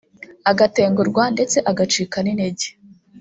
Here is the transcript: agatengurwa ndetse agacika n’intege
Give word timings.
agatengurwa 0.51 1.23
ndetse 1.35 1.57
agacika 1.71 2.17
n’intege 2.21 2.67